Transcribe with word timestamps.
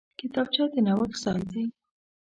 کتابچه 0.19 0.63
د 0.73 0.75
نوښت 0.85 1.13
ځای 1.23 1.41
دی 1.51 1.63